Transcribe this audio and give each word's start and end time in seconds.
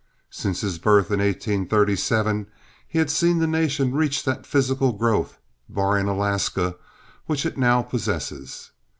Since 0.31 0.61
his 0.61 0.79
birth 0.79 1.11
in 1.11 1.19
1837 1.19 2.47
he 2.87 2.97
had 2.97 3.11
seen 3.11 3.37
the 3.37 3.45
nation 3.45 3.93
reach 3.93 4.23
that 4.23 4.47
physical 4.47 4.93
growth—barring 4.93 6.07
Alaska—which 6.07 7.45
it 7.45 7.55
now 7.55 7.83
possesses. 7.83 8.71